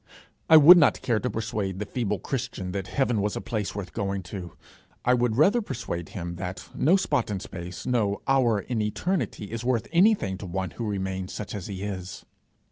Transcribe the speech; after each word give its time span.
I 0.49 0.57
would 0.57 0.79
not 0.79 1.03
care 1.03 1.19
to 1.19 1.29
persuade 1.29 1.77
the 1.77 1.85
feeble 1.85 2.17
Christian 2.17 2.71
that 2.71 2.87
heaven 2.87 3.21
was 3.21 3.35
a 3.35 3.39
place 3.39 3.75
worth 3.75 3.93
going 3.93 4.23
to; 4.33 4.53
I 5.05 5.13
would 5.13 5.37
rather 5.37 5.61
persuade 5.61 6.09
him 6.09 6.37
that 6.37 6.67
no 6.73 6.95
spot 6.95 7.29
in 7.29 7.39
space, 7.39 7.85
no 7.85 8.23
hour 8.27 8.59
in 8.61 8.81
eternity 8.81 9.51
is 9.51 9.63
worth 9.63 9.87
anything 9.91 10.39
to 10.39 10.47
one 10.47 10.71
who 10.71 10.89
remains 10.89 11.33
such 11.33 11.53
as 11.53 11.67
he 11.67 11.83
is. 11.83 12.25